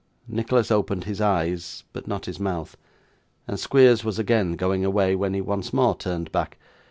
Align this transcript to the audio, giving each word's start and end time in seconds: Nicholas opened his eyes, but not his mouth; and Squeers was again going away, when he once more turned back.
Nicholas 0.27 0.71
opened 0.71 1.03
his 1.03 1.21
eyes, 1.21 1.83
but 1.93 2.07
not 2.07 2.25
his 2.25 2.39
mouth; 2.39 2.75
and 3.47 3.59
Squeers 3.59 4.03
was 4.03 4.17
again 4.17 4.53
going 4.53 4.83
away, 4.83 5.15
when 5.15 5.35
he 5.35 5.41
once 5.41 5.71
more 5.71 5.95
turned 5.95 6.31
back. 6.31 6.57